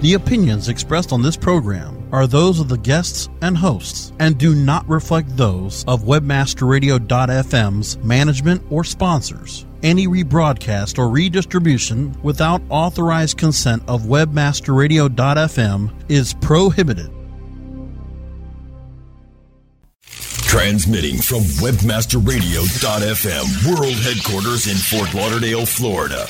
[0.00, 4.54] The opinions expressed on this program are those of the guests and hosts and do
[4.54, 9.66] not reflect those of webmasterradio.fm's management or sponsors.
[9.82, 17.10] Any rebroadcast or redistribution without authorized consent of webmasterradio.fm is prohibited.
[20.02, 26.28] Transmitting from webmasterradio.fm world headquarters in Fort Lauderdale, Florida.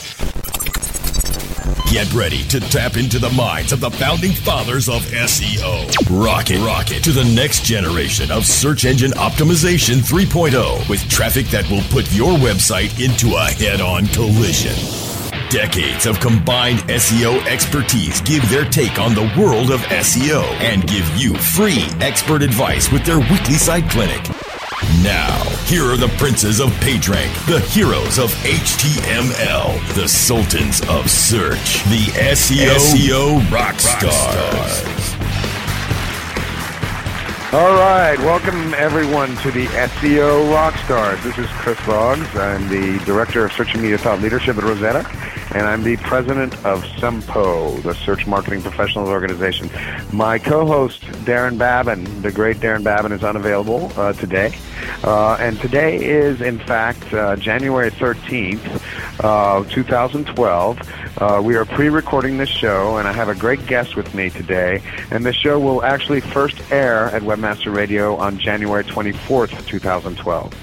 [1.91, 5.89] Get ready to tap into the minds of the founding fathers of SEO.
[6.11, 11.81] Rocket, rocket to the next generation of search engine optimization 3.0 with traffic that will
[11.85, 14.75] put your website into a head on collision.
[15.49, 21.09] Decades of combined SEO expertise give their take on the world of SEO and give
[21.17, 24.27] you free expert advice with their weekly site clinic.
[25.03, 31.83] Now, here are the princes of PageRank, the heroes of HTML, the sultans of search,
[31.85, 35.18] the SEO, SEO rock stars.
[37.51, 41.23] All right, welcome everyone to the SEO Rockstars.
[41.23, 42.37] This is Chris Boggs.
[42.37, 45.09] I'm the Director of Search and Media Thought Leadership at Rosetta,
[45.55, 49.71] and I'm the President of SEMPO, the Search Marketing Professionals Organization.
[50.13, 54.55] My co-host, Darren Babin, the great Darren Babin, is unavailable uh, today.
[55.03, 58.61] Uh, and today is, in fact, uh, January 13th,
[59.19, 61.19] 2012.
[61.21, 64.83] Uh, we are pre-recording this show, and I have a great guest with me today.
[65.11, 70.55] And the show will actually first air at Webmaster Radio on January 24th, 2012.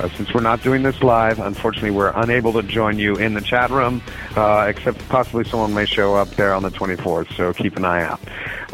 [0.00, 3.40] Uh, since we're not doing this live, unfortunately, we're unable to join you in the
[3.40, 4.02] chat room,
[4.36, 8.02] uh, except possibly someone may show up there on the 24th, so keep an eye
[8.02, 8.20] out.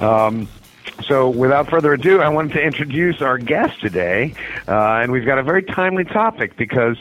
[0.03, 0.49] Um,
[1.07, 4.35] so, without further ado, I wanted to introduce our guest today,
[4.67, 6.99] uh, and we've got a very timely topic because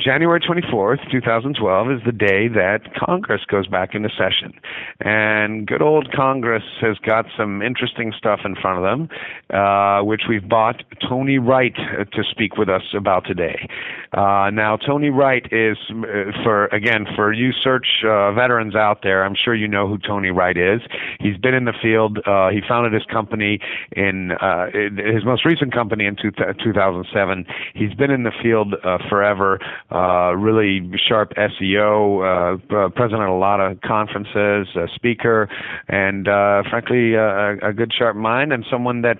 [0.00, 4.52] January 24th, 2012 is the day that Congress goes back into session.
[5.00, 9.08] And good old Congress has got some interesting stuff in front of them,
[9.52, 13.68] uh, which we've bought Tony Wright to speak with us about today.
[14.12, 19.24] Uh, now, Tony Wright is, uh, for, again, for you search uh, veterans out there,
[19.24, 20.80] I'm sure you know who Tony Wright is.
[21.20, 22.18] He's been in the field.
[22.26, 23.60] Uh, he founded his company
[23.92, 27.46] in, uh, his most recent company in two, 2007.
[27.74, 28.74] He's been in the field
[29.08, 29.58] forever
[29.90, 35.48] uh, really sharp SEO, present at a lot of conferences, a speaker,
[35.88, 39.18] and uh, frankly, a, a good sharp mind, and someone that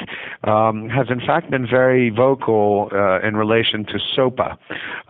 [0.48, 4.59] um, has in fact been very vocal uh, in relation to SOPA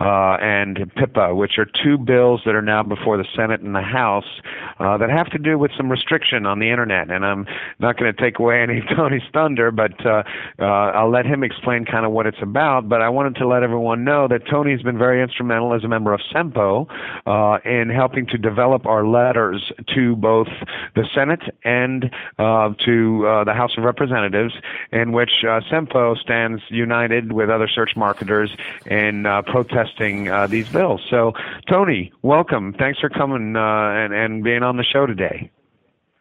[0.01, 3.83] uh, and PIPA, which are two bills that are now before the Senate and the
[3.83, 4.41] House
[4.79, 7.11] uh, that have to do with some restriction on the internet.
[7.11, 7.47] And I'm
[7.79, 10.23] not going to take away any of Tony's thunder, but uh,
[10.59, 12.89] uh, I'll let him explain kind of what it's about.
[12.89, 16.13] But I wanted to let everyone know that Tony's been very instrumental as a member
[16.13, 16.87] of SEMPO
[17.27, 20.49] uh, in helping to develop our letters to both
[20.95, 24.55] the Senate and uh, to uh, the House of Representatives,
[24.93, 28.51] in which uh, SEMPO stands united with other search marketers
[28.87, 31.01] in uh, protesting uh, these bills.
[31.11, 31.33] So,
[31.69, 32.75] Tony, welcome.
[32.79, 35.51] Thanks for coming and, and being on the show today.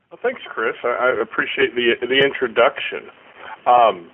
[0.10, 0.76] Well, thanks, Chris.
[0.84, 3.10] I, I appreciate the the introduction.
[3.68, 4.10] Um,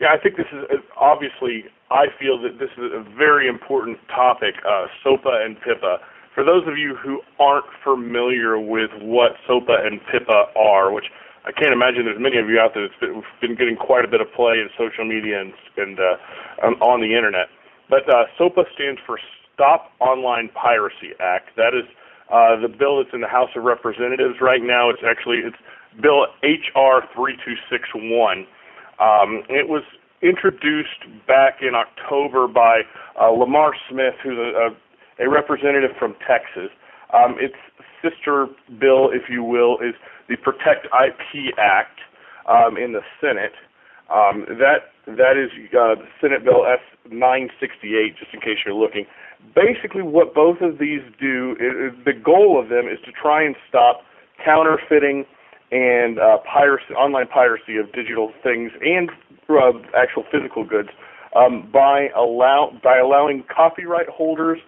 [0.00, 4.56] yeah, I think this is obviously I feel that this is a very important topic,
[4.66, 5.98] uh, SOPA and PIPA.
[6.34, 11.06] For those of you who aren't familiar with what SOPA and PIPA are, which
[11.46, 14.08] I can't imagine there's many of you out there that's been, been getting quite a
[14.08, 17.48] bit of play in social media and, and uh, on the internet.
[17.88, 19.18] But uh, SOPA stands for
[19.54, 21.50] Stop Online Piracy Act.
[21.56, 21.88] That is
[22.30, 24.90] uh, the bill that's in the House of Representatives right now.
[24.90, 25.56] It's actually it's
[26.00, 28.46] Bill HR 3261.
[29.00, 29.82] Um, it was
[30.22, 32.82] introduced back in October by
[33.20, 34.70] uh, Lamar Smith, who's a,
[35.22, 36.70] a, a representative from Texas.
[37.14, 37.56] Um, its
[38.02, 38.46] sister
[38.78, 39.94] bill, if you will, is
[40.28, 41.98] the Protect IP Act
[42.46, 43.52] um, in the Senate.
[44.08, 46.80] Um, that that is uh, Senate Bill S
[47.10, 49.06] 968, just in case you're looking.
[49.54, 53.54] Basically, what both of these do, is, the goal of them is to try and
[53.68, 54.02] stop
[54.44, 55.24] counterfeiting
[55.70, 59.10] and uh, piracy, online piracy of digital things and
[59.48, 60.88] uh, actual physical goods
[61.36, 64.58] um, by allow by allowing copyright holders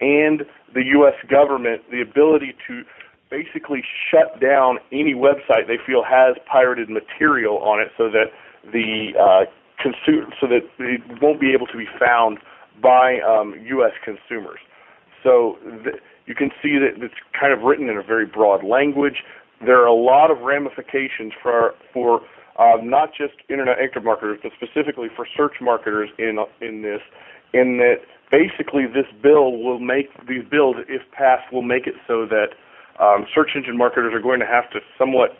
[0.00, 0.42] and
[0.74, 1.14] the U.S.
[1.28, 2.82] government the ability to
[3.30, 8.32] basically shut down any website they feel has pirated material on it, so that
[8.64, 9.44] the uh,
[9.80, 12.38] consumer so that it won't be able to be found
[12.82, 13.92] by um, U.S.
[14.04, 14.60] consumers.
[15.22, 15.96] So th-
[16.26, 19.22] you can see that it's kind of written in a very broad language.
[19.64, 22.20] There are a lot of ramifications for for
[22.58, 27.00] uh, not just internet anchor marketers, but specifically for search marketers in in this,
[27.52, 27.96] in that
[28.30, 32.54] basically this bill will make these bills, if passed, will make it so that
[33.02, 35.36] um, search engine marketers are going to have to somewhat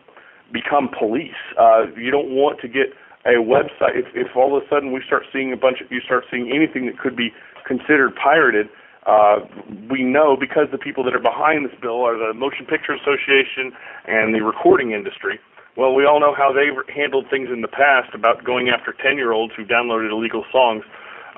[0.53, 1.39] become police.
[1.59, 2.89] Uh, you don't want to get
[3.27, 6.01] a website if, if all of a sudden we start seeing a bunch of you
[6.01, 7.33] start seeing anything that could be
[7.67, 8.69] considered pirated.
[9.07, 9.41] Uh,
[9.91, 13.73] we know because the people that are behind this bill are the Motion Picture Association
[14.07, 15.41] and the recording industry.
[15.77, 19.17] Well, we all know how they've handled things in the past about going after 10
[19.17, 20.85] year olds who downloaded illegal songs.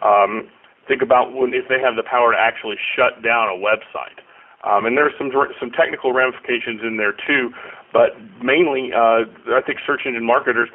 [0.03, 0.49] Um,
[0.89, 4.19] think about when if they have the power to actually shut down a website.
[4.65, 7.51] Um, and there's some some technical ramifications in there too,
[7.93, 10.71] but mainly uh, I think search engine marketers,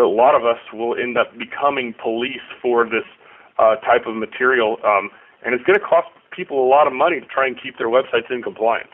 [0.00, 3.04] a lot of us will end up becoming police for this
[3.58, 5.10] uh, type of material, um,
[5.44, 7.88] and it's going to cost people a lot of money to try and keep their
[7.88, 8.88] websites in compliance.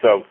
[0.00, 0.22] So.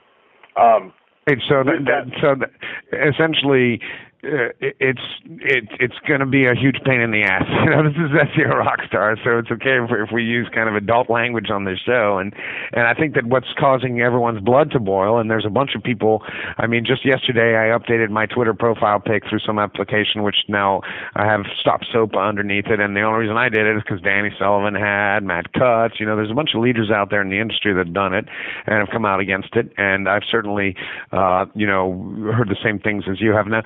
[0.56, 0.94] Um,
[1.28, 2.52] so that, that, so that
[2.92, 3.80] essentially
[4.24, 7.44] it's it, it's going to be a huge pain in the ass.
[7.64, 10.76] You know, this is SEO Rockstar, so it's okay if, if we use kind of
[10.76, 12.18] adult language on this show.
[12.20, 12.34] And
[12.74, 15.84] and I think that what's causing everyone's blood to boil, and there's a bunch of
[15.84, 16.24] people.
[16.58, 20.82] I mean, just yesterday I updated my Twitter profile pic through some application, which now
[21.16, 22.80] I have Stop SOPA underneath it.
[22.80, 26.00] And the only reason I did it is because Danny Sullivan had Matt Cutts.
[26.00, 28.14] You know, there's a bunch of leaders out there in the industry that have done
[28.14, 28.26] it
[28.68, 29.72] and have come out against it.
[29.78, 30.76] And I've certainly,
[31.12, 31.94] uh, you know,
[32.36, 33.64] heard the same things as you have now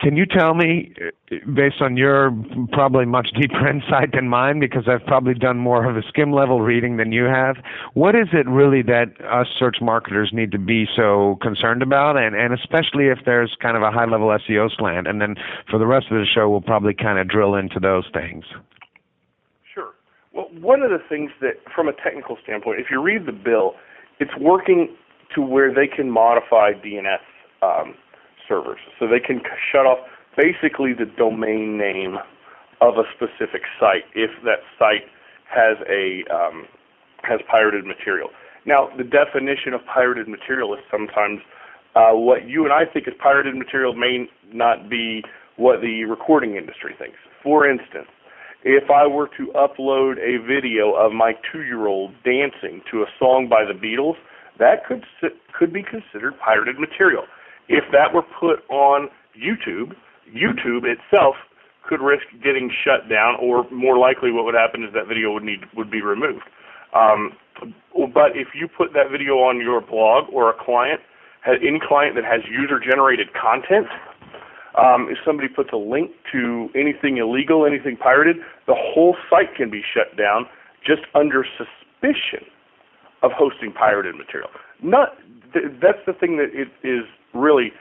[0.00, 0.92] can you tell me,
[1.54, 2.30] based on your
[2.72, 6.60] probably much deeper insight than mine, because I've probably done more of a skim level
[6.60, 7.56] reading than you have,
[7.94, 12.36] what is it really that us search marketers need to be so concerned about, and,
[12.36, 15.06] and especially if there's kind of a high level SEO slant?
[15.06, 15.34] And then
[15.68, 18.44] for the rest of the show, we'll probably kind of drill into those things.
[19.74, 19.90] Sure.
[20.32, 23.74] Well, one of the things that, from a technical standpoint, if you read the bill,
[24.20, 24.94] it's working
[25.34, 27.18] to where they can modify DNS.
[27.62, 27.94] Um,
[28.48, 28.78] servers.
[28.98, 29.40] So they can
[29.70, 29.98] shut off
[30.36, 32.16] basically the domain name
[32.80, 35.04] of a specific site if that site
[35.50, 36.66] has a um,
[37.22, 38.30] has pirated material.
[38.64, 41.40] Now, the definition of pirated material is sometimes
[41.94, 45.24] uh, what you and I think is pirated material may not be
[45.56, 47.18] what the recording industry thinks.
[47.42, 48.08] For instance,
[48.62, 53.64] if I were to upload a video of my two-year-old dancing to a song by
[53.64, 54.16] the Beatles,
[54.58, 55.04] that could
[55.56, 57.24] could be considered pirated material.
[57.68, 59.94] If that were put on YouTube,
[60.34, 61.36] YouTube itself
[61.86, 65.42] could risk getting shut down, or more likely, what would happen is that video would
[65.42, 66.44] need would be removed.
[66.94, 67.32] Um,
[68.14, 71.00] but if you put that video on your blog or a client,
[71.46, 73.86] any client that has user-generated content,
[74.76, 78.36] um, if somebody puts a link to anything illegal, anything pirated,
[78.66, 80.46] the whole site can be shut down
[80.86, 82.46] just under suspicion
[83.22, 84.50] of hosting pirated material.
[84.82, 85.16] Not
[85.52, 87.04] th- that's the thing that it is
[87.34, 87.72] really,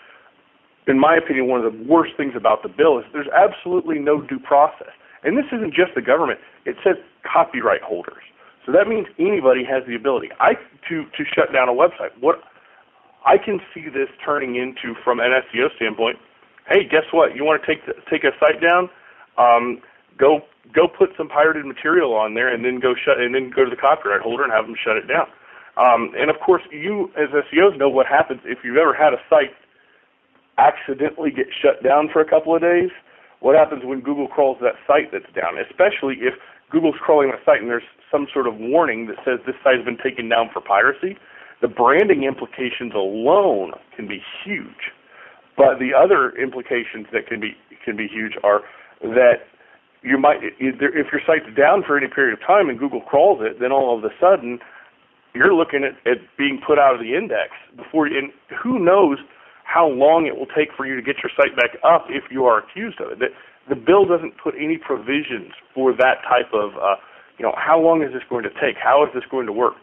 [0.88, 4.22] in my opinion, one of the worst things about the bill is there's absolutely no
[4.22, 4.92] due process.
[5.24, 8.24] And this isn't just the government; it says copyright holders.
[8.66, 10.54] So that means anybody has the ability I
[10.90, 12.12] to to shut down a website.
[12.20, 12.44] What
[13.26, 16.18] I can see this turning into from an SEO standpoint.
[16.68, 17.36] Hey, guess what?
[17.36, 18.90] You want to take the, take a site down?
[19.38, 19.82] Um,
[20.18, 20.42] go
[20.74, 23.70] go put some pirated material on there, and then go shut and then go to
[23.70, 25.28] the copyright holder and have them shut it down.
[25.78, 29.22] Um, and of course, you as SEOs know what happens if you've ever had a
[29.30, 29.54] site
[30.58, 32.90] accidentally get shut down for a couple of days.
[33.40, 35.54] What happens when Google crawls that site that's down?
[35.62, 36.34] Especially if
[36.72, 39.86] Google's crawling that site and there's some sort of warning that says this site has
[39.86, 41.16] been taken down for piracy.
[41.62, 44.94] The branding implications alone can be huge,
[45.56, 48.62] but the other implications that can be can be huge are
[49.02, 49.48] that
[50.04, 53.60] you might if your site's down for any period of time and Google crawls it,
[53.60, 54.60] then all of a sudden
[55.34, 58.32] you're looking at, at being put out of the index before and
[58.64, 59.18] who knows
[59.64, 62.46] how long it will take for you to get your site back up if you
[62.46, 63.20] are accused of it.
[63.20, 63.30] The,
[63.70, 66.96] the bill doesn't put any provisions for that type of, uh,
[67.38, 68.80] you know, how long is this going to take?
[68.82, 69.76] How is this going to work?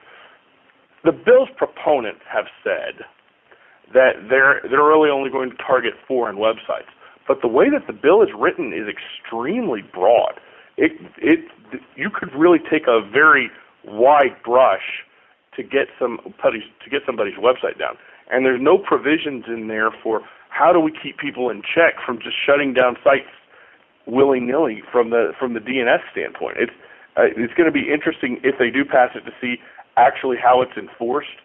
[1.04, 3.04] The bill's proponents have said
[3.92, 6.88] that they're they're really only going to target foreign websites,
[7.28, 10.40] but the way that the bill is written is extremely broad.
[10.78, 11.40] It it
[11.94, 13.50] you could really take a very
[13.84, 15.04] wide brush
[15.56, 17.96] to get some to get somebody's website down.
[18.30, 22.18] And there's no provisions in there for how do we keep people in check from
[22.18, 23.28] just shutting down sites
[24.06, 26.56] willy nilly from the from the DNS standpoint.
[26.58, 26.72] It's
[27.16, 29.60] uh, it's going to be interesting if they do pass it to see
[29.96, 31.38] actually how it's enforced.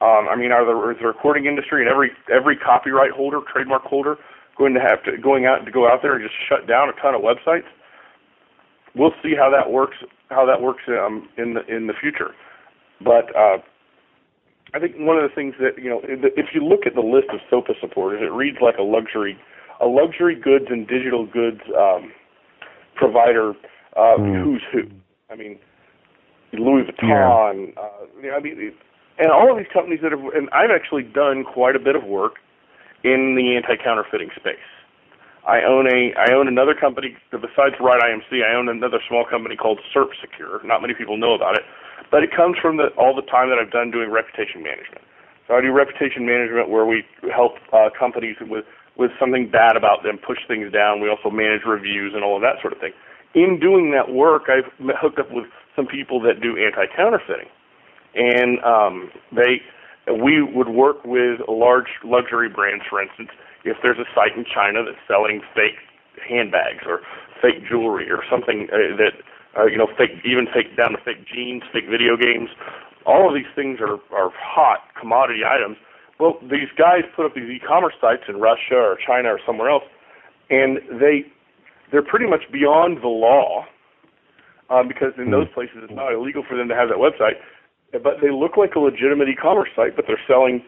[0.00, 3.82] Um, I mean, are the, is the recording industry and every every copyright holder, trademark
[3.82, 4.16] holder,
[4.58, 6.92] going to have to going out to go out there and just shut down a
[7.00, 7.68] ton of websites?
[8.94, 9.96] We'll see how that works.
[10.30, 12.34] How that works um, in the in the future.
[13.02, 13.58] But uh,
[14.74, 17.28] I think one of the things that you know, if you look at the list
[17.32, 19.38] of SOPA supporters, it reads like a luxury,
[19.80, 22.12] a luxury goods and digital goods um,
[22.94, 23.50] provider
[23.96, 24.42] uh, mm.
[24.42, 24.82] who's who.
[25.30, 25.58] I mean,
[26.52, 27.08] Louis Vuitton.
[27.08, 27.82] Yeah.
[27.82, 28.72] Uh, you know, I mean,
[29.18, 32.04] and all of these companies that have, and I've actually done quite a bit of
[32.04, 32.36] work
[33.04, 34.66] in the anti-counterfeiting space.
[35.46, 38.42] I own a I own another company besides Wright IMC.
[38.42, 40.60] I own another small company called SERP Secure.
[40.64, 41.62] Not many people know about it,
[42.10, 45.02] but it comes from the, all the time that I've done doing reputation management.
[45.46, 48.64] So I do reputation management where we help uh, companies with
[48.96, 51.02] with something bad about them push things down.
[51.02, 52.96] We also manage reviews and all of that sort of thing.
[53.34, 55.44] In doing that work, I've hooked up with
[55.76, 57.52] some people that do anti-counterfeiting,
[58.16, 59.60] and um, they
[60.08, 63.30] we would work with large luxury brands, for instance
[63.66, 65.82] if there's a site in China that's selling fake
[66.22, 67.02] handbags or
[67.42, 69.18] fake jewelry or something uh, that
[69.58, 72.50] uh, you know fake even fake down to fake jeans, fake video games,
[73.06, 75.76] all of these things are are hot commodity items.
[76.18, 79.84] Well, these guys put up these e-commerce sites in Russia or China or somewhere else,
[80.50, 81.24] and they
[81.90, 83.64] they're pretty much beyond the law
[84.70, 85.54] um, because in those hmm.
[85.54, 87.38] places it's not illegal for them to have that website,
[87.92, 90.62] but they look like a legitimate e-commerce site, but they're selling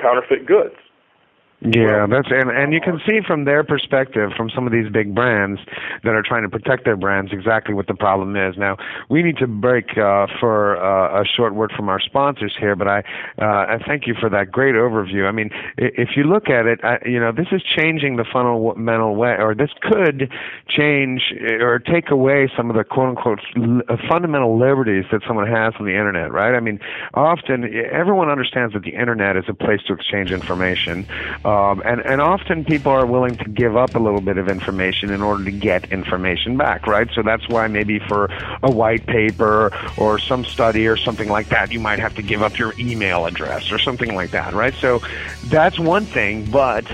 [0.00, 0.76] counterfeit goods.
[1.62, 5.14] Yeah, that's and and you can see from their perspective, from some of these big
[5.14, 5.58] brands
[6.04, 8.58] that are trying to protect their brands, exactly what the problem is.
[8.58, 8.76] Now,
[9.08, 12.88] we need to break uh, for uh, a short word from our sponsors here, but
[12.88, 12.98] I
[13.40, 15.26] uh, I thank you for that great overview.
[15.26, 15.48] I mean,
[15.78, 19.54] if you look at it, I, you know, this is changing the fundamental way, or
[19.54, 20.30] this could
[20.68, 23.40] change or take away some of the quote unquote
[23.88, 26.54] uh, fundamental liberties that someone has on the internet, right?
[26.54, 26.80] I mean,
[27.14, 31.06] often everyone understands that the internet is a place to exchange information.
[31.46, 35.10] Um, and, and often people are willing to give up a little bit of information
[35.10, 37.08] in order to get information back, right?
[37.14, 38.28] So that's why maybe for
[38.64, 42.42] a white paper or some study or something like that, you might have to give
[42.42, 44.74] up your email address or something like that, right?
[44.80, 44.98] So
[45.44, 46.84] that's one thing, but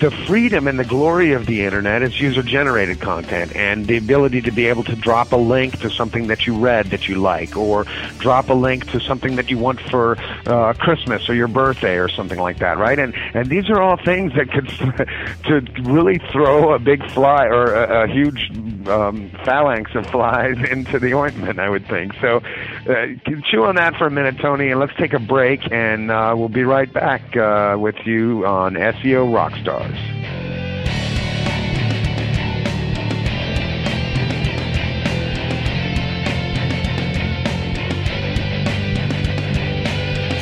[0.00, 4.42] the freedom and the glory of the internet is user generated content and the ability
[4.42, 7.56] to be able to drop a link to something that you read that you like
[7.56, 7.86] or
[8.18, 12.10] drop a link to something that you want for uh, Christmas or your birthday or
[12.10, 12.98] something like that, right?
[12.98, 14.68] And, and these are all small things that could
[15.44, 18.50] to really throw a big fly or a, a huge
[18.88, 21.58] um, phalanx of flies into the ointment.
[21.58, 22.38] I would think so.
[22.88, 23.06] Uh,
[23.50, 26.48] chew on that for a minute, Tony, and let's take a break, and uh, we'll
[26.48, 30.43] be right back uh, with you on SEO Rockstars.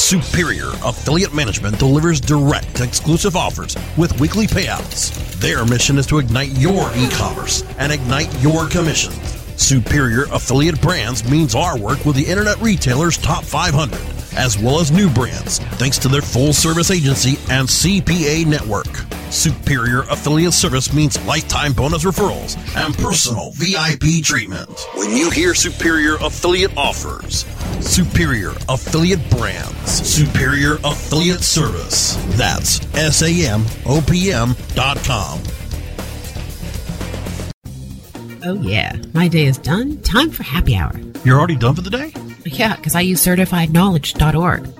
[0.00, 5.12] Superior Affiliate Management delivers direct exclusive offers with weekly payouts.
[5.38, 9.20] Their mission is to ignite your e commerce and ignite your commissions.
[9.56, 14.00] Superior Affiliate Brands means our work with the Internet Retailer's Top 500,
[14.36, 19.09] as well as new brands, thanks to their full service agency and CPA network.
[19.30, 24.68] Superior Affiliate Service means lifetime bonus referrals and personal VIP treatment.
[24.94, 27.44] When you hear Superior Affiliate offers,
[27.84, 35.40] Superior Affiliate Brands, Superior Affiliate Service, that's S-A-M-O-P-M dot com.
[38.42, 39.98] Oh yeah, my day is done.
[40.02, 40.92] Time for happy hour.
[41.24, 42.12] You're already done for the day?
[42.44, 44.79] Yeah, because I use certifiedknowledge.org.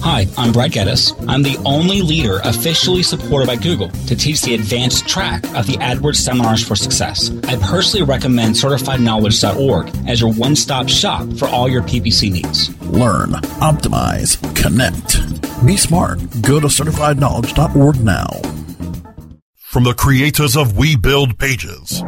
[0.00, 1.12] Hi, I'm Brad Geddes.
[1.26, 5.74] I'm the only leader officially supported by Google to teach the advanced track of the
[5.74, 7.30] AdWords Seminars for Success.
[7.48, 12.70] I personally recommend CertifiedKnowledge.org as your one stop shop for all your PPC needs.
[12.82, 15.66] Learn, optimize, connect.
[15.66, 16.20] Be smart.
[16.42, 18.28] Go to CertifiedKnowledge.org now.
[19.56, 22.02] From the creators of We Build Pages,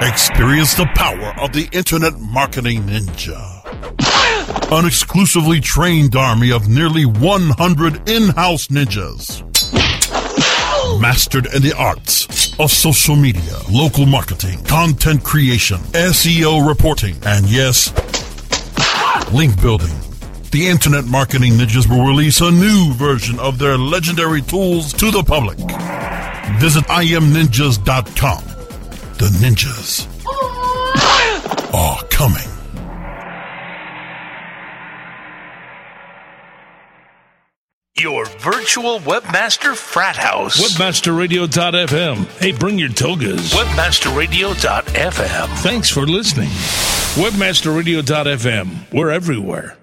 [0.00, 3.51] experience the power of the Internet Marketing Ninja
[4.72, 9.42] an exclusively trained army of nearly 100 in-house ninjas.
[11.00, 17.92] Mastered in the arts of social media, local marketing, content creation, SEO reporting, and yes,
[19.32, 19.94] link building.
[20.50, 25.22] The Internet Marketing Ninjas will release a new version of their legendary tools to the
[25.22, 25.56] public.
[26.60, 28.44] Visit imninjas.com.
[29.16, 30.06] The ninjas
[31.72, 32.51] are coming.
[38.00, 40.58] Your virtual webmaster frat house.
[40.58, 42.24] Webmasterradio.fm.
[42.40, 43.52] Hey, bring your togas.
[43.52, 45.48] Webmasterradio.fm.
[45.58, 46.48] Thanks for listening.
[47.16, 48.92] Webmasterradio.fm.
[48.94, 49.76] We're everywhere.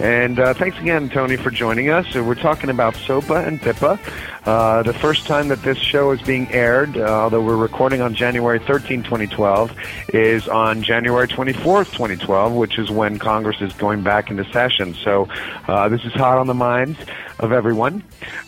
[0.00, 2.06] And uh, thanks again, Tony, for joining us.
[2.08, 3.98] So we're talking about SOPA and PIPA.
[4.48, 8.14] Uh, the first time that this show is being aired, uh, although we're recording on
[8.14, 9.76] January 13, 2012,
[10.14, 14.94] is on January 24th, 2012, which is when Congress is going back into session.
[14.94, 15.28] So
[15.68, 16.98] uh, this is hot on the minds
[17.40, 18.02] of everyone.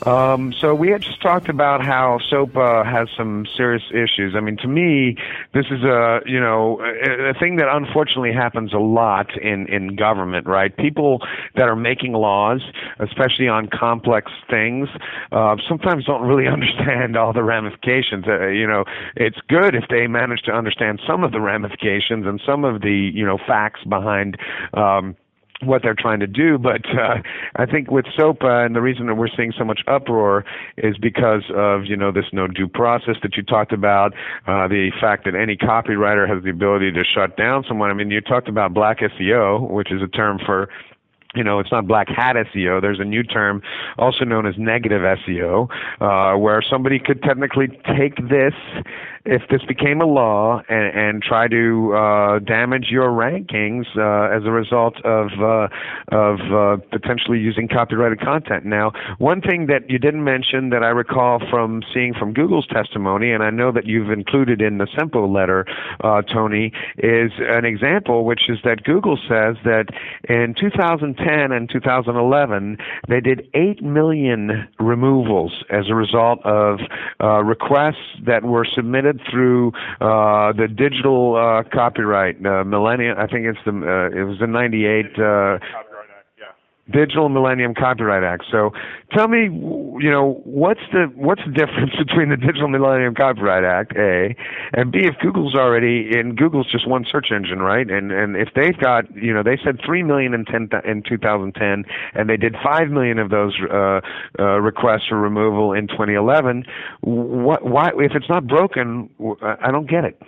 [0.04, 4.34] Um, so we had just talked about how SOPA has some serious issues.
[4.34, 5.16] I mean, to me,
[5.52, 9.96] this is a you know a, a thing that unfortunately happens a lot in in
[9.96, 10.46] government.
[10.46, 10.76] Right?
[10.76, 11.20] People
[11.54, 12.62] that are making laws,
[12.98, 14.88] especially on complex things,
[15.30, 15.56] uh,
[15.90, 18.24] sometimes don't really understand all the ramifications.
[18.26, 18.84] Uh, you know,
[19.16, 23.10] it's good if they manage to understand some of the ramifications and some of the
[23.14, 24.36] you know facts behind.
[24.74, 25.16] Um,
[25.62, 26.56] what they're trying to do.
[26.56, 27.16] But uh,
[27.56, 30.42] I think with SOPA, and the reason that we're seeing so much uproar
[30.78, 34.14] is because of you know this no due process that you talked about,
[34.46, 37.90] uh, the fact that any copywriter has the ability to shut down someone.
[37.90, 40.70] I mean, you talked about black SEO, which is a term for
[41.34, 42.80] you know, it's not black hat SEO.
[42.80, 43.62] There's a new term,
[43.98, 45.68] also known as negative SEO,
[46.00, 48.54] uh, where somebody could technically take this
[49.24, 54.44] if this became a law and, and try to uh, damage your rankings uh, as
[54.44, 55.68] a result of uh,
[56.08, 58.64] of uh, potentially using copyrighted content.
[58.64, 63.30] Now, one thing that you didn't mention that I recall from seeing from Google's testimony,
[63.32, 65.66] and I know that you've included in the SEMPO letter,
[66.02, 69.86] uh, Tony, is an example, which is that Google says that
[70.28, 72.78] in 2010 and 2011
[73.08, 76.80] they did eight million removals as a result of
[77.22, 83.16] uh, requests that were submitted through uh, the digital uh, copyright uh, millennium.
[83.18, 85.58] I think it's the uh, it was the '98 uh,
[86.90, 88.44] Digital Millennium Copyright Act.
[88.50, 88.72] So,
[89.12, 93.94] tell me, you know, what's the what's the difference between the Digital Millennium Copyright Act,
[93.96, 94.34] A,
[94.72, 97.90] and B, if Google's already and Google's just one search engine, right?
[97.90, 101.84] And and if they've got, you know, they said three million in ten in 2010,
[102.14, 104.00] and they did five million of those uh,
[104.38, 106.64] uh, requests for removal in 2011.
[107.00, 107.64] What?
[107.64, 107.90] Why?
[107.96, 109.08] If it's not broken,
[109.42, 110.20] I don't get it.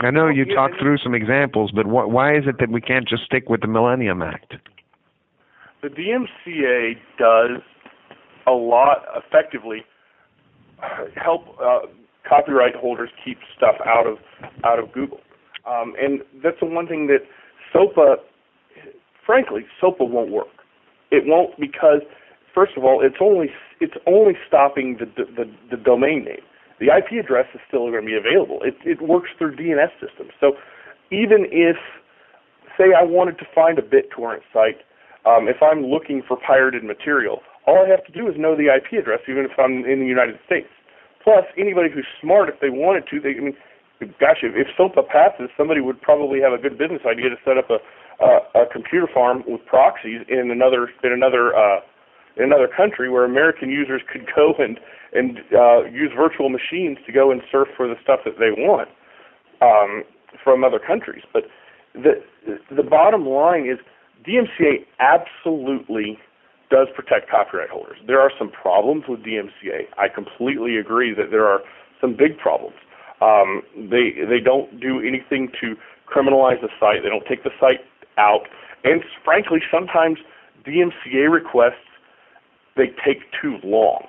[0.00, 3.08] I know you talked through some examples, but wh- why is it that we can't
[3.08, 4.54] just stick with the Millennium Act?
[5.82, 7.62] The DMCA does
[8.46, 9.84] a lot effectively
[11.16, 11.80] help uh,
[12.28, 14.18] copyright holders keep stuff out of
[14.64, 15.20] out of Google,
[15.66, 17.20] um, and that's the one thing that
[17.72, 18.16] SOPA,
[19.24, 20.48] frankly, SOPA won't work.
[21.10, 22.02] It won't because
[22.54, 23.48] first of all, it's only
[23.80, 26.42] it's only stopping the the, the domain name.
[26.80, 28.60] The IP address is still going to be available.
[28.62, 30.30] It it works through DNS systems.
[30.40, 30.52] So
[31.10, 31.76] even if
[32.76, 34.78] say I wanted to find a BitTorrent site
[35.28, 38.72] um, if I'm looking for pirated material, all I have to do is know the
[38.72, 40.72] IP address, even if I'm in the United States.
[41.22, 43.56] Plus, anybody who's smart, if they wanted to, they, I mean,
[44.18, 47.58] gosh, if, if SOPA passes, somebody would probably have a good business idea to set
[47.58, 47.76] up a,
[48.24, 51.80] a, a computer farm with proxies in another in another uh,
[52.36, 54.80] in another country where American users could go and
[55.12, 58.88] and uh, use virtual machines to go and surf for the stuff that they want
[59.60, 60.04] um,
[60.42, 61.24] from other countries.
[61.32, 61.44] But
[61.92, 62.24] the
[62.70, 63.78] the bottom line is
[64.26, 66.18] DMCA absolutely
[66.70, 67.98] does protect copyright holders.
[68.06, 69.88] There are some problems with DMCA.
[69.96, 71.60] I completely agree that there are
[72.00, 72.76] some big problems.
[73.20, 75.74] Um, they they don't do anything to
[76.06, 77.02] criminalize the site.
[77.02, 77.80] They don't take the site
[78.16, 78.46] out,
[78.84, 80.18] and frankly, sometimes
[80.64, 81.82] DMCA requests
[82.76, 84.06] they take too long.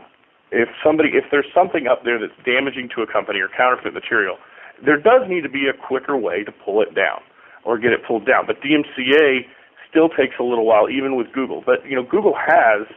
[0.51, 4.37] If somebody if there's something up there that's damaging to a company or counterfeit material,
[4.85, 7.21] there does need to be a quicker way to pull it down
[7.65, 8.45] or get it pulled down.
[8.45, 9.45] But DMCA
[9.89, 11.63] still takes a little while, even with Google.
[11.65, 12.87] But you know, Google has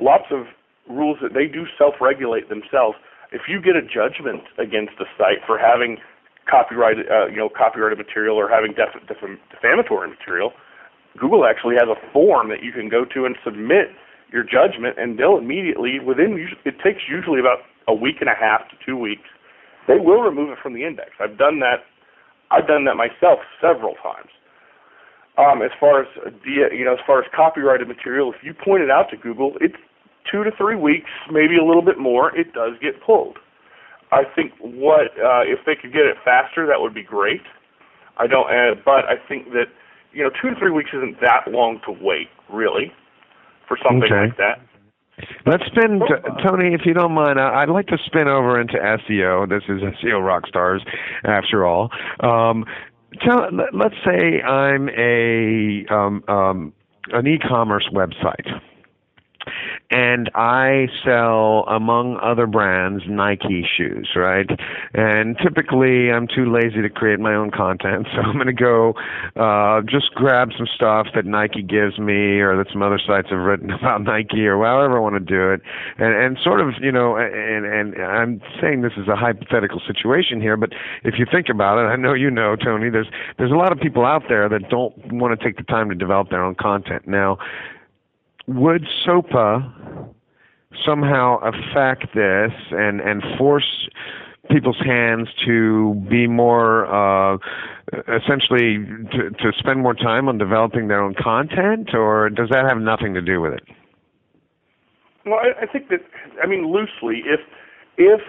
[0.00, 0.46] lots of
[0.88, 2.96] rules that they do self-regulate themselves.
[3.32, 5.98] If you get a judgment against a site for having
[6.48, 10.52] copyrighted, uh, you know, copyrighted material or having def- def- defamatory material,
[11.18, 13.90] Google actually has a form that you can go to and submit
[14.30, 18.68] your judgment, and they'll immediately, within it takes usually about a week and a half
[18.70, 19.26] to two weeks,
[19.88, 21.10] they will remove it from the index.
[21.20, 21.86] I've done that.
[22.50, 24.30] I've done that myself several times.
[25.38, 28.82] Um, as far as uh, you know, as far as copyrighted material, if you point
[28.82, 29.76] it out to Google, it's
[30.30, 32.36] two to three weeks, maybe a little bit more.
[32.36, 33.38] It does get pulled.
[34.12, 37.42] I think what uh, if they could get it faster, that would be great.
[38.18, 39.66] I don't, uh, but I think that
[40.16, 42.90] you know, two to three weeks isn't that long to wait, really,
[43.68, 44.28] for something Okay.
[44.28, 44.60] like that.
[45.46, 46.00] Let's spin,
[46.42, 47.40] Tony, if you don't mind.
[47.40, 49.48] I'd like to spin over into SEO.
[49.48, 50.80] This is SEO Rockstars,
[51.24, 51.90] after all.
[52.20, 52.66] Um,
[53.20, 56.72] tell, let- let's say I'm a um, um,
[57.12, 58.60] an e-commerce website,
[59.90, 64.48] and I sell, among other brands, Nike shoes, right?
[64.94, 68.94] And typically, I'm too lazy to create my own content, so I'm going to go
[69.36, 73.40] uh, just grab some stuff that Nike gives me, or that some other sites have
[73.40, 75.60] written about Nike, or however I want to do it,
[75.98, 80.40] and and sort of, you know, and and I'm saying this is a hypothetical situation
[80.40, 80.72] here, but
[81.04, 82.90] if you think about it, I know you know, Tony.
[82.90, 85.88] There's there's a lot of people out there that don't want to take the time
[85.90, 87.06] to develop their own content.
[87.06, 87.38] Now,
[88.46, 90.12] would SOPA
[90.84, 93.88] somehow affect this and and force
[94.50, 97.38] people's hands to be more uh,
[98.08, 98.78] essentially
[99.10, 103.14] to, to spend more time on developing their own content, or does that have nothing
[103.14, 103.64] to do with it?
[105.24, 106.00] Well, I, I think that
[106.42, 107.40] I mean loosely, if
[107.96, 108.20] if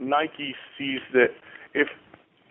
[0.00, 1.28] Nike sees that
[1.74, 1.88] if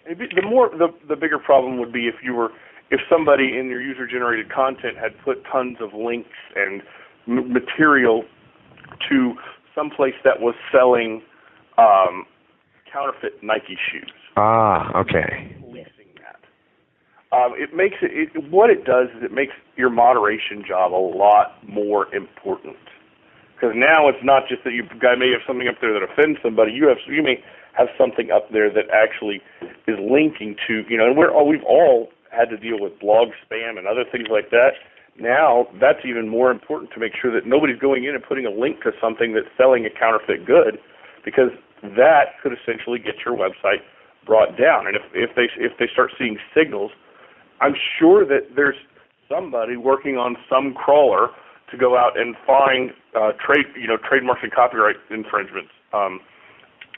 [0.05, 2.49] if the more the the bigger problem would be if you were
[2.91, 6.81] if somebody in your user generated content had put tons of links and
[7.27, 8.23] m- material
[9.09, 9.33] to
[9.73, 11.21] some place that was selling
[11.77, 12.25] um,
[12.91, 14.11] counterfeit Nike shoes.
[14.37, 15.55] Ah, okay.
[15.59, 16.39] Policing that.
[17.35, 18.51] Um, it makes it, it.
[18.51, 22.77] What it does is it makes your moderation job a lot more important.
[23.55, 26.39] Because now it's not just that you guy may have something up there that offends
[26.43, 26.73] somebody.
[26.73, 27.41] You have you may
[27.73, 29.41] have something up there that actually
[29.87, 31.07] is linking to you know.
[31.07, 34.49] And we're all, we've all had to deal with blog spam and other things like
[34.51, 34.75] that.
[35.17, 38.51] Now that's even more important to make sure that nobody's going in and putting a
[38.51, 40.77] link to something that's selling a counterfeit good,
[41.23, 41.51] because
[41.95, 43.79] that could essentially get your website
[44.25, 44.87] brought down.
[44.87, 46.91] And if if they if they start seeing signals,
[47.61, 48.75] I'm sure that there's
[49.29, 51.29] somebody working on some crawler
[51.71, 55.71] to go out and find uh, trade you know trademarks and copyright infringements.
[55.93, 56.19] Um,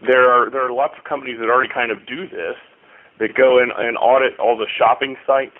[0.06, 2.58] there are there are lots of companies that already kind of do this
[3.20, 5.58] that go in and audit all the shopping sites.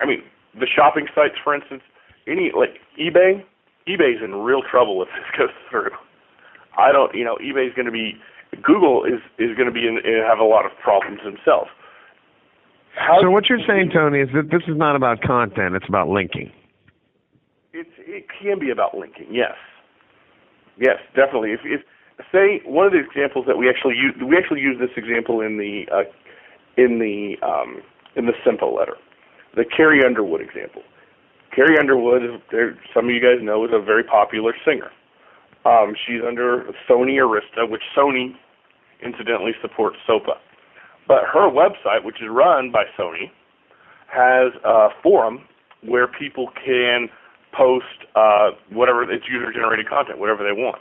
[0.00, 0.22] I mean,
[0.58, 1.82] the shopping sites, for instance,
[2.26, 3.42] any like eBay,
[3.88, 5.90] eBay's in real trouble if this goes through.
[6.76, 8.18] I don't, you know, eBay's going to be,
[8.62, 11.70] Google is is going to be in, have a lot of problems themselves.
[12.94, 16.08] How so what you're saying, Tony, is that this is not about content; it's about
[16.08, 16.52] linking.
[17.72, 19.26] It's it can be about linking.
[19.30, 19.58] Yes,
[20.78, 21.50] yes, definitely.
[21.50, 21.82] If, if
[22.30, 25.58] say one of the examples that we actually use, we actually use this example in
[25.58, 26.06] the uh,
[26.76, 27.82] in the um,
[28.16, 28.96] in the SEMPO letter,
[29.56, 30.82] the Carrie Underwood example.
[31.54, 32.42] Carrie Underwood,
[32.92, 34.90] some of you guys know, is a very popular singer.
[35.64, 38.34] Um, she's under Sony Arista, which Sony
[39.04, 40.34] incidentally supports SOPA.
[41.06, 43.30] But her website, which is run by Sony,
[44.08, 45.46] has a forum
[45.82, 47.08] where people can
[47.56, 50.80] post uh, whatever it's user generated content, whatever they want.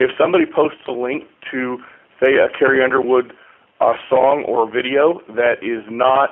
[0.00, 1.78] If somebody posts a link to,
[2.20, 3.32] say, a Carrie Underwood
[3.80, 6.30] uh, song or a video that is not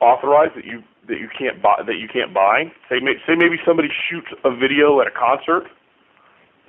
[0.00, 3.56] authorized, that you that you can't buy, that you can't buy, say, may, say maybe
[3.66, 5.66] somebody shoots a video at a concert,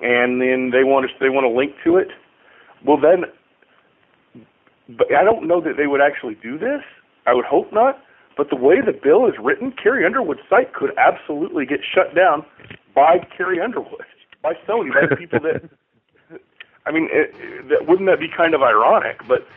[0.02, 2.10] and then they want to they want to link to it.
[2.86, 3.26] Well, then,
[4.90, 6.82] but I don't know that they would actually do this.
[7.26, 8.00] I would hope not.
[8.36, 12.44] But the way the bill is written, Carrie Underwood's site could absolutely get shut down
[12.96, 14.06] by Carrie Underwood,
[14.42, 15.70] by Sony, by people that.
[16.86, 17.34] I mean, it,
[17.70, 19.22] that, wouldn't that be kind of ironic?
[19.28, 19.48] But,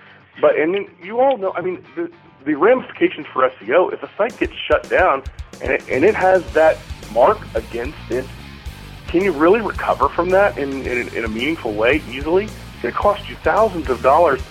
[0.40, 1.52] but and then you all know.
[1.54, 2.10] I mean, the
[2.44, 3.92] the ramifications for SEO.
[3.92, 5.22] If a site gets shut down
[5.60, 6.78] and it, and it has that
[7.12, 8.24] mark against it,
[9.08, 12.44] can you really recover from that in in, in a meaningful way easily?
[12.44, 14.42] It's going to cost you thousands of dollars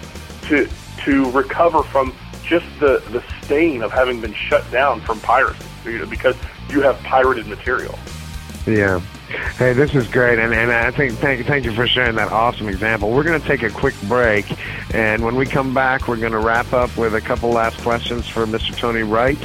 [0.47, 0.67] to
[1.03, 5.65] to recover from just the the stain of having been shut down from piracy
[6.09, 6.35] because
[6.69, 7.97] you have pirated material.
[8.65, 9.01] Yeah.
[9.57, 12.69] Hey, this is great, and, and I think thank thank you for sharing that awesome
[12.69, 13.11] example.
[13.11, 14.45] We're going to take a quick break,
[14.93, 18.27] and when we come back, we're going to wrap up with a couple last questions
[18.27, 18.77] for Mr.
[18.77, 19.39] Tony Wright,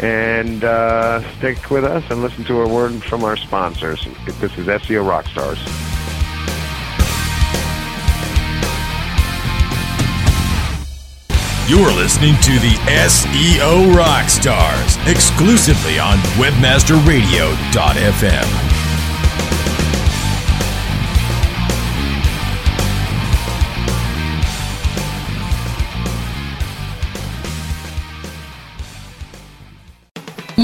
[0.00, 4.02] and uh, stick with us and listen to a word from our sponsors.
[4.40, 5.60] This is SEO Rockstars.
[11.68, 18.65] You're listening to the SEO Rockstars exclusively on WebmasterRadio.fm.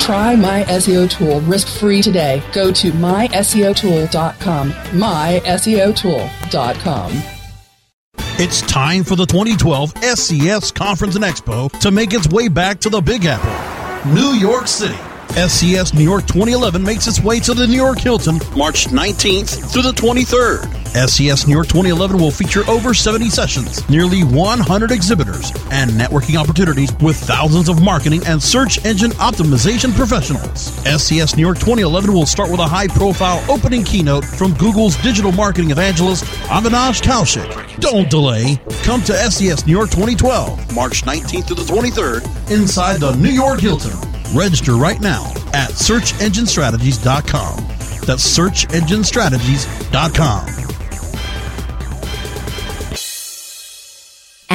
[0.00, 2.42] Try My SEO Tool risk-free today.
[2.52, 4.72] Go to myseotool.com.
[4.72, 7.22] myseotool.com.
[8.42, 12.88] It's time for the 2012 SES Conference and Expo to make its way back to
[12.88, 14.96] the Big Apple, New York City.
[15.46, 19.82] SES New York 2011 makes its way to the New York Hilton March 19th through
[19.82, 20.79] the 23rd.
[20.94, 26.92] SES New York 2011 will feature over 70 sessions, nearly 100 exhibitors, and networking opportunities
[27.00, 30.72] with thousands of marketing and search engine optimization professionals.
[30.84, 35.30] SES New York 2011 will start with a high profile opening keynote from Google's digital
[35.32, 37.80] marketing evangelist, Avinash Kaushik.
[37.80, 38.60] Don't delay.
[38.82, 43.60] Come to SES New York 2012, March 19th to the 23rd, inside the New York
[43.60, 43.96] Hilton.
[44.34, 47.56] Register right now at searchenginestrategies.com.
[48.06, 50.59] That's searchenginestrategies.com.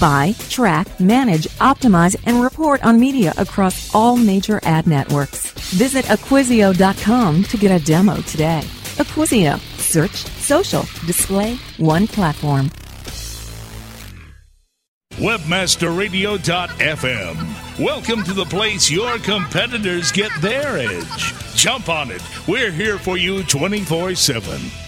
[0.00, 5.50] Buy, track, manage, optimize, and report on media across all major ad networks.
[5.72, 8.62] Visit Acquisio.com to get a demo today.
[8.98, 9.58] Acquisio.
[9.78, 12.70] Search, social, display, one platform.
[15.18, 17.84] Webmasterradio.fm.
[17.84, 21.34] Welcome to the place your competitors get their edge.
[21.56, 22.22] Jump on it.
[22.46, 24.87] We're here for you 24 7.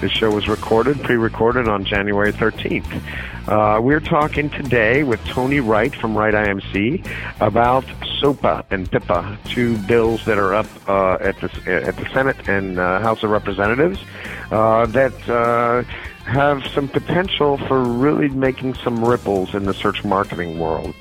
[0.00, 3.02] This show was recorded, pre-recorded on January 13th.
[3.48, 7.04] Uh, we're talking today with Tony Wright from Wright IMC
[7.40, 7.84] about
[8.20, 12.78] SOPA and PIPA, two bills that are up uh, at the at the Senate and
[12.78, 13.98] uh, House of Representatives
[14.52, 15.82] uh, that uh,
[16.30, 20.94] have some potential for really making some ripples in the search marketing world.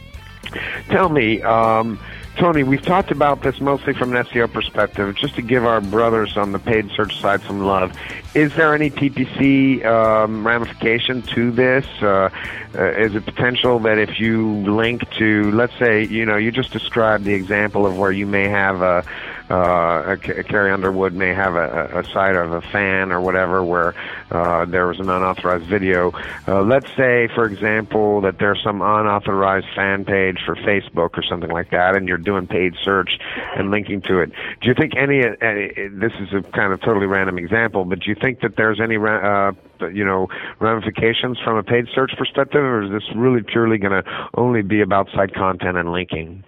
[0.89, 1.99] Tell me, um,
[2.37, 6.37] Tony, we've talked about this mostly from an SEO perspective, just to give our brothers
[6.37, 7.97] on the paid search side some love.
[8.35, 11.85] Is there any PPC um, ramification to this?
[11.99, 12.29] Uh,
[12.75, 16.71] uh, is it potential that if you link to, let's say, you know, you just
[16.71, 19.03] described the example of where you may have a,
[19.49, 23.95] uh, Carrie Underwood may have a, a site of a fan or whatever where
[24.31, 26.11] uh, there was an unauthorized video.
[26.47, 31.51] Uh, let's say, for example, that there's some unauthorized fan page for Facebook or something
[31.51, 33.19] like that, and you're doing paid search
[33.55, 34.31] and linking to it.
[34.61, 35.21] Do you think any?
[35.21, 38.97] this is a kind of totally random example, but do you think that there's any,
[38.97, 39.51] uh,
[39.93, 40.27] you know,
[40.59, 44.81] ramifications from a paid search perspective, or is this really purely going to only be
[44.81, 46.43] about site content and linking?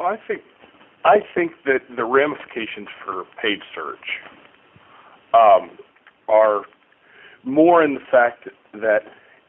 [0.00, 0.42] I think
[1.04, 3.98] I think that the ramifications for paid search
[5.34, 5.70] um,
[6.28, 6.62] are
[7.44, 9.00] more in the fact that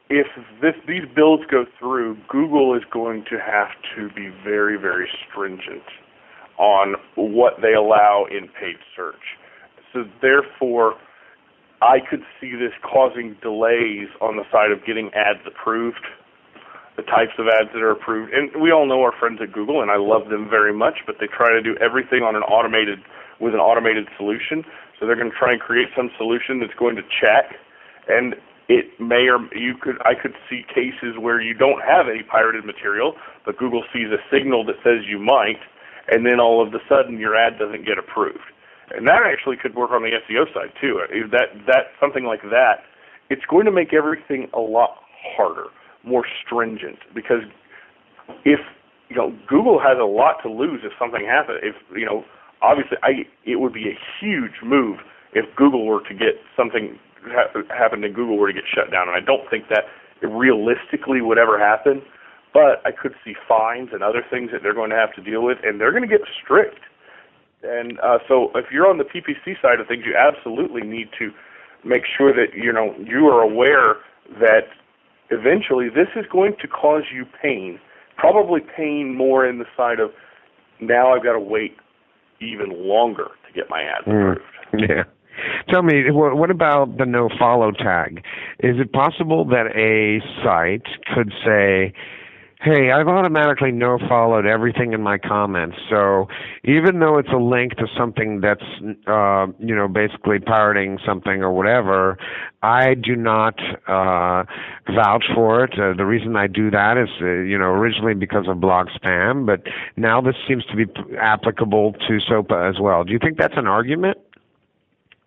[0.10, 0.28] if
[0.62, 5.84] this, these bills go through, Google is going to have to be very, very stringent
[6.58, 9.15] on what they allow in paid search.
[9.94, 10.96] So therefore,
[11.82, 16.06] I could see this causing delays on the side of getting ads approved
[16.95, 18.31] the types of ads that are approved.
[18.34, 21.15] And we all know our friends at Google, and I love them very much, but
[21.19, 22.99] they try to do everything on an automated
[23.39, 24.63] with an automated solution.
[24.97, 27.51] So they're going to try and create some solution that's going to check,
[28.08, 28.36] and
[28.71, 32.65] it may or you could I could see cases where you don't have any pirated
[32.65, 33.13] material,
[33.45, 35.60] but Google sees a signal that says you might,
[36.08, 38.47] and then all of a sudden your ad doesn't get approved.
[38.95, 41.01] And that actually could work on the SEO side too.
[41.31, 42.88] That that something like that,
[43.29, 45.03] it's going to make everything a lot
[45.36, 45.67] harder
[46.06, 47.44] more stringent because
[48.44, 48.60] if
[49.10, 51.60] you know Google has a lot to lose if something happens.
[51.63, 52.26] If you know
[52.62, 55.00] obviously, I it would be a huge move
[55.34, 59.08] if Google were to get something ha- happened and Google were to get shut down,
[59.08, 59.86] and I don't think that
[60.22, 62.02] realistically would ever happen.
[62.54, 65.44] But I could see fines and other things that they're going to have to deal
[65.44, 66.80] with, and they're going to get strict.
[67.63, 71.32] And uh, so, if you're on the PPC side of things, you absolutely need to
[71.84, 73.98] make sure that you know you are aware
[74.39, 74.72] that
[75.29, 77.79] eventually this is going to cause you pain.
[78.17, 80.11] Probably pain more in the side of
[80.79, 81.77] now I've got to wait
[82.41, 84.41] even longer to get my ads approved.
[84.73, 85.03] Mm, yeah.
[85.69, 88.23] Tell me, what, what about the no follow tag?
[88.59, 91.93] Is it possible that a site could say,
[92.65, 95.78] hey, I've automatically no followed everything in my comments.
[95.88, 96.28] So
[96.63, 98.65] even though it's a link to something that's,
[99.06, 102.17] uh, you know, basically pirating something or whatever,
[102.63, 103.54] I do not
[103.88, 104.43] uh,
[104.91, 105.73] vouch for it.
[105.73, 109.45] Uh, the reason I do that is, uh, you know, originally because of blog spam,
[109.45, 109.62] but
[109.95, 110.86] now this seems to be
[111.21, 113.04] applicable to SOPA as well.
[113.04, 114.17] Do you think that's an argument?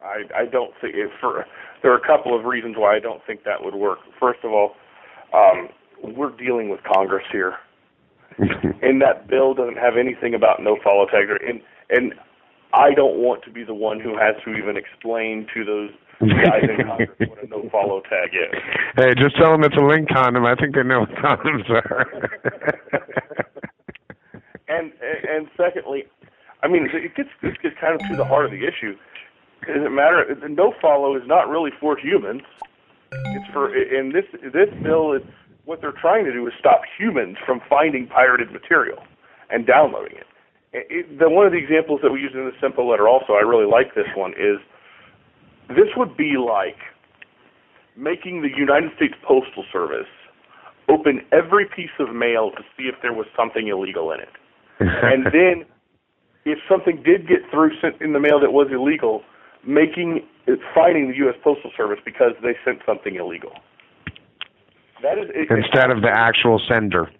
[0.02, 1.46] I, I don't think it for
[1.82, 4.00] there are a couple of reasons why I don't think that would work.
[4.18, 4.74] First of all,
[5.32, 5.68] um,
[6.02, 7.54] we're dealing with Congress here,
[8.38, 12.14] and that bill doesn't have anything about no follow tag, and and
[12.72, 16.62] I don't want to be the one who has to even explain to those guys
[16.68, 18.60] in Congress what a no follow tag is.
[18.96, 20.44] Hey, just tell them it's a link condom.
[20.44, 22.06] I think they know what condoms are.
[24.68, 26.04] and and secondly,
[26.62, 28.96] I mean it gets this gets kind of to the heart of the issue.
[29.66, 30.24] It doesn't matter.
[30.40, 32.42] The no follow is not really for humans.
[33.10, 35.22] It's for and this this bill is
[35.68, 38.96] what they're trying to do is stop humans from finding pirated material
[39.50, 40.26] and downloading it.
[40.72, 43.44] it, the, one of the examples that we used in the SEMPO letter also, I
[43.44, 44.56] really like this one, is
[45.68, 46.80] this would be like
[47.98, 50.08] making the United States Postal Service
[50.88, 54.32] open every piece of mail to see if there was something illegal in it.
[54.80, 55.68] and then
[56.46, 59.20] if something did get through sent in the mail that was illegal,
[59.66, 61.36] making it fining the U.S.
[61.44, 63.52] Postal Service because they sent something illegal.
[65.02, 67.10] That is it, instead of the actual sender,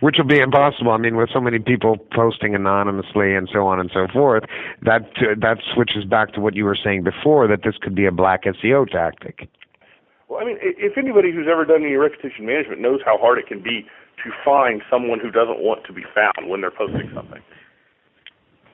[0.00, 0.92] which will be impossible.
[0.92, 4.44] I mean, with so many people posting anonymously and so on and so forth,
[4.82, 8.06] that uh, that switches back to what you were saying before that this could be
[8.06, 9.48] a black SEO tactic.
[10.28, 13.48] Well, I mean, if anybody who's ever done any reputation management knows how hard it
[13.48, 13.86] can be
[14.22, 17.42] to find someone who doesn't want to be found when they're posting something.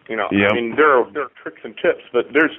[0.09, 0.53] You know, yep.
[0.53, 2.53] I mean, there are there are tricks and tips, but there's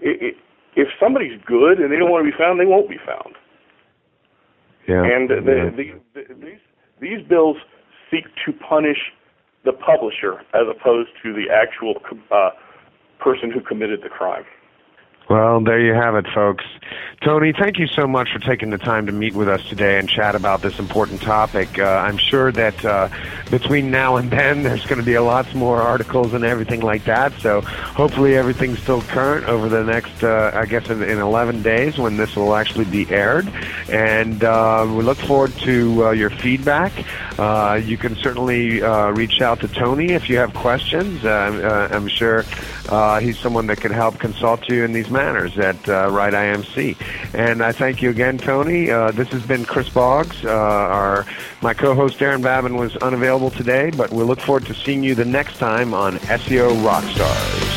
[0.00, 0.34] it, it,
[0.76, 3.36] if somebody's good and they don't want to be found, they won't be found.
[4.86, 5.04] Yeah.
[5.04, 5.70] And the, yeah.
[5.70, 6.60] the, the, these
[7.00, 7.56] these bills
[8.10, 8.98] seek to punish
[9.64, 11.94] the publisher as opposed to the actual
[12.30, 12.50] uh,
[13.18, 14.44] person who committed the crime.
[15.30, 16.64] Well, there you have it, folks.
[17.22, 20.08] Tony, thank you so much for taking the time to meet with us today and
[20.08, 21.78] chat about this important topic.
[21.78, 23.08] Uh, I'm sure that uh,
[23.50, 27.04] between now and then, there's going to be a lots more articles and everything like
[27.04, 27.32] that.
[27.40, 31.96] So hopefully everything's still current over the next, uh, I guess, in, in 11 days
[31.96, 33.46] when this will actually be aired.
[33.92, 36.92] And uh, we look forward to uh, your feedback.
[37.38, 41.22] Uh, you can certainly uh, reach out to Tony if you have questions.
[41.24, 42.44] Uh, uh, I'm sure
[42.88, 46.96] uh, he's someone that can help consult you in these matters at uh, Wright IMC.
[47.34, 48.90] And I thank you again, Tony.
[48.90, 50.42] Uh, this has been Chris Boggs.
[50.42, 51.26] Uh, our
[51.60, 55.24] my co-host Darren Babin was unavailable today, but we'll look forward to seeing you the
[55.24, 57.71] next time on SEO Rockstars.